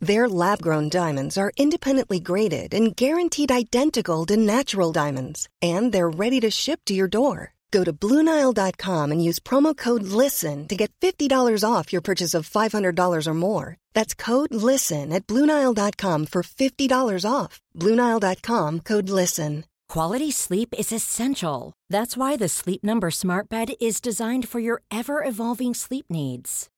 [0.00, 6.08] Their lab grown diamonds are independently graded and guaranteed identical to natural diamonds, and they're
[6.08, 7.54] ready to ship to your door.
[7.70, 12.48] Go to BlueNile.com and use promo code LISTEN to get $50 off your purchase of
[12.48, 13.76] $500 or more.
[13.92, 17.60] That's code LISTEN at BlueNile.com for $50 off.
[17.76, 19.64] BlueNile.com code LISTEN.
[19.88, 21.72] Quality sleep is essential.
[21.90, 26.68] That's why the Sleep Number Smart Bed is designed for your ever evolving sleep needs.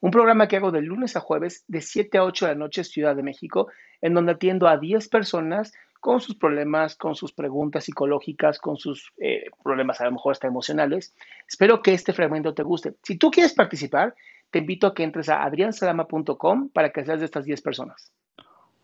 [0.00, 2.84] un programa que hago de lunes a jueves de 7 a 8 de la noche
[2.84, 3.68] Ciudad de México,
[4.00, 9.12] en donde atiendo a 10 personas con sus problemas, con sus preguntas psicológicas, con sus
[9.18, 11.14] eh, problemas a lo mejor hasta emocionales.
[11.48, 12.94] Espero que este fragmento te guste.
[13.02, 14.14] Si tú quieres participar,
[14.50, 18.12] te invito a que entres a adriansalama.com para que seas de estas 10 personas.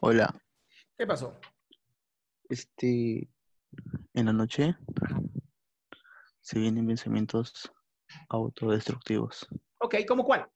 [0.00, 0.34] Hola,
[0.96, 1.38] ¿Qué pasó?
[2.48, 3.28] este,
[4.14, 4.76] en la noche
[6.40, 7.72] se vienen pensamientos
[8.28, 9.48] autodestructivos.
[9.78, 10.46] Ok, ¿cómo cuál?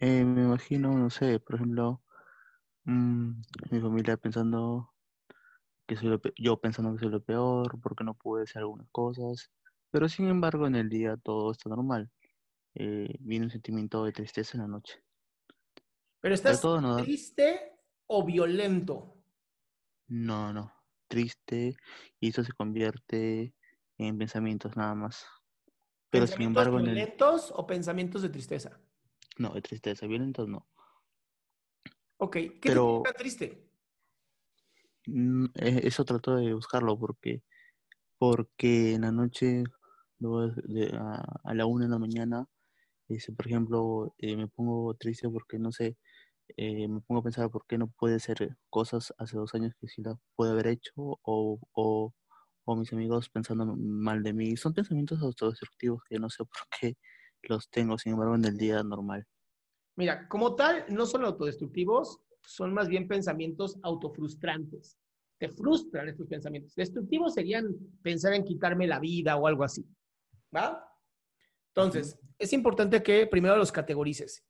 [0.00, 2.02] Eh, me imagino, no sé, por ejemplo,
[2.84, 4.94] mm, mi familia pensando
[5.86, 8.88] que soy lo pe- yo pensando que soy lo peor, porque no pude hacer algunas
[8.92, 9.52] cosas,
[9.90, 12.10] pero sin embargo en el día todo está normal.
[12.74, 15.04] Eh, viene un sentimiento de tristeza en la noche.
[16.20, 17.46] ¿Pero estás todo no da- triste
[18.06, 19.22] o violento?
[20.08, 20.72] No, no,
[21.08, 21.76] triste
[22.18, 23.54] y eso se convierte
[23.96, 25.24] en pensamientos nada más.
[26.10, 26.96] Pero sin ¿Pensamientos embargo en el...
[26.96, 28.80] violentos o pensamientos de tristeza?
[29.40, 30.66] No, de tristeza, violentos no.
[32.18, 33.70] Ok, ¿qué te Pero- tan triste?
[35.06, 37.42] Mm, e- Eso trato de buscarlo porque,
[38.18, 39.64] porque en la noche,
[40.18, 42.46] luego de, a, a la una de la mañana,
[43.08, 45.96] este, por ejemplo, eh, me pongo triste porque no sé,
[46.58, 49.88] eh, me pongo a pensar por qué no puede hacer cosas hace dos años que
[49.88, 52.12] sí las puede haber hecho o, o,
[52.66, 54.54] o mis amigos pensando mal de mí.
[54.58, 56.98] Son pensamientos autodestructivos que no sé por qué
[57.42, 59.26] los tengo, sin embargo, en el día normal.
[59.96, 64.98] Mira, como tal, no son autodestructivos, son más bien pensamientos autofrustrantes.
[65.38, 66.74] Te frustran estos pensamientos.
[66.74, 69.84] Destructivos serían pensar en quitarme la vida o algo así.
[70.54, 70.86] ¿Va?
[71.68, 74.44] Entonces, es importante que primero los categorices.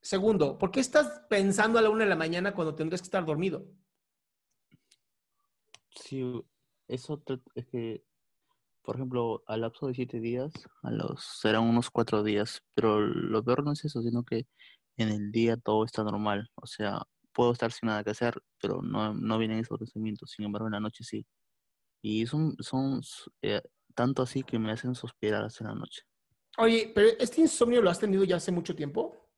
[0.00, 3.24] Segundo, ¿por qué estás pensando a la una de la mañana cuando tendrías que estar
[3.24, 3.66] dormido?
[5.94, 6.22] Sí,
[6.88, 7.22] eso
[7.54, 8.04] es que,
[8.82, 13.42] por ejemplo, al lapso de siete días, a los serán unos cuatro días, pero lo
[13.44, 14.46] peor no es eso, sino que
[14.96, 18.82] en el día todo está normal, o sea, puedo estar sin nada que hacer, pero
[18.82, 21.26] no, no vienen esos pensamientos, sin embargo, en la noche sí.
[22.02, 23.00] Y son, son
[23.42, 23.62] eh,
[23.94, 26.02] tanto así que me hacen suspirar hasta la noche.
[26.58, 29.30] Oye, pero este insomnio lo has tenido ya hace mucho tiempo.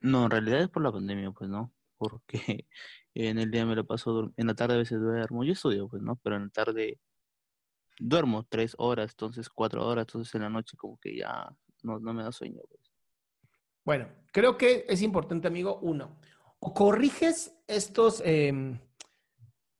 [0.00, 1.74] No, en realidad es por la pandemia, pues, ¿no?
[1.98, 2.66] Porque
[3.14, 6.02] en el día me lo paso, en la tarde a veces duermo, yo estudio, pues,
[6.02, 6.16] ¿no?
[6.22, 6.98] Pero en la tarde
[8.00, 11.48] duermo tres horas, entonces cuatro horas, entonces en la noche como que ya
[11.82, 12.80] no, no me da sueño, pues.
[13.84, 16.18] Bueno, creo que es importante, amigo, uno,
[16.58, 18.78] o corriges estos, eh,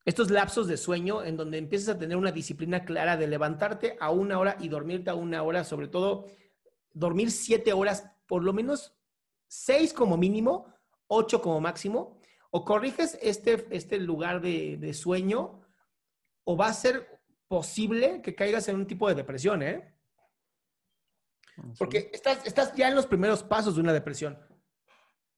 [0.05, 4.11] estos lapsos de sueño en donde empiezas a tener una disciplina clara de levantarte a
[4.11, 6.27] una hora y dormirte a una hora, sobre todo
[6.93, 8.95] dormir siete horas, por lo menos
[9.49, 10.67] seis como mínimo,
[11.07, 12.19] ocho como máximo,
[12.51, 15.61] o corriges este, este lugar de sueño,
[16.45, 17.20] o va a ser
[17.51, 19.93] posible que caigas en un tipo de depresión, ¿eh?
[21.77, 24.39] Porque estás, estás ya en los primeros pasos de una depresión,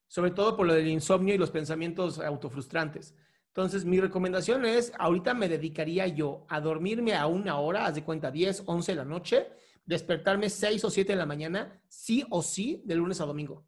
[0.07, 3.15] sobre todo por lo del insomnio y los pensamientos autofrustrantes.
[3.47, 8.03] Entonces, mi recomendación es, ahorita me dedicaría yo a dormirme a una hora, haz de
[8.03, 9.47] cuenta 10, 11 de la noche,
[9.83, 13.65] despertarme 6 o 7 de la mañana, sí o sí, de lunes a domingo.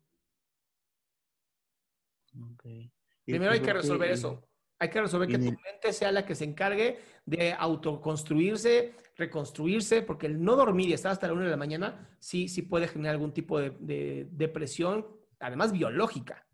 [2.54, 2.64] Ok.
[2.66, 2.92] ¿Y-
[3.26, 4.48] Primero hay que resolver eso.
[4.80, 10.28] Hay que resolver que tu mente sea la que se encargue de autoconstruirse, reconstruirse, porque
[10.28, 13.16] el no dormir y estar hasta la una de la mañana sí, sí puede generar
[13.16, 15.08] algún tipo de, depresión,
[15.40, 16.46] además biológica.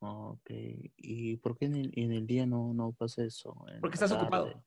[0.00, 0.50] Ok.
[0.96, 3.56] ¿Y por qué en el, día no, no, pasa eso?
[3.80, 4.62] Porque estás ocupado.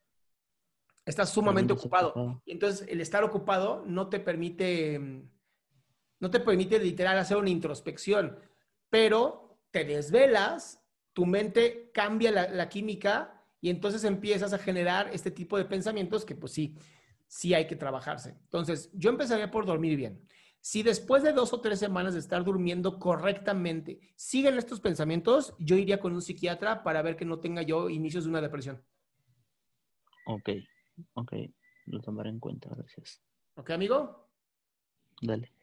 [1.05, 2.41] Estás sumamente ocupado.
[2.45, 4.99] Y entonces el estar ocupado no te permite,
[6.19, 8.39] no te permite literal hacer una introspección,
[8.89, 10.80] pero te desvelas
[11.13, 16.35] tu mente cambia la, química y entonces empiezas a generar este tipo de pensamientos que
[16.35, 16.77] pues sí,
[17.27, 18.37] sí hay que trabajarse.
[18.43, 20.27] Entonces, yo empezaría por dormir bien.
[20.61, 25.75] Si después de dos o tres semanas de estar durmiendo correctamente siguen estos pensamientos, yo
[25.75, 28.83] iría con un psiquiatra para ver que no tenga yo inicios de una depresión.
[30.25, 30.49] Ok,
[31.13, 31.33] ok,
[31.87, 33.23] lo tomaré en cuenta, gracias.
[33.55, 34.29] Ok, amigo.
[35.21, 35.51] Dale.